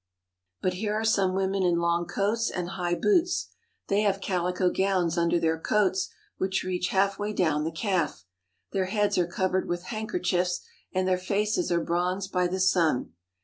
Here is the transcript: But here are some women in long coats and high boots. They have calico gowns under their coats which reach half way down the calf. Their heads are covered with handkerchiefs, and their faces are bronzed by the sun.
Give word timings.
But 0.63 0.73
here 0.73 0.95
are 0.95 1.03
some 1.03 1.35
women 1.35 1.61
in 1.61 1.77
long 1.77 2.07
coats 2.07 2.49
and 2.49 2.69
high 2.69 2.95
boots. 2.95 3.49
They 3.87 4.01
have 4.01 4.19
calico 4.19 4.71
gowns 4.71 5.15
under 5.15 5.39
their 5.39 5.59
coats 5.59 6.09
which 6.39 6.63
reach 6.63 6.87
half 6.87 7.19
way 7.19 7.33
down 7.33 7.65
the 7.65 7.71
calf. 7.71 8.25
Their 8.71 8.85
heads 8.85 9.19
are 9.19 9.27
covered 9.27 9.67
with 9.69 9.83
handkerchiefs, 9.93 10.61
and 10.91 11.07
their 11.07 11.19
faces 11.19 11.71
are 11.71 11.83
bronzed 11.83 12.31
by 12.31 12.47
the 12.47 12.59
sun. 12.59 13.11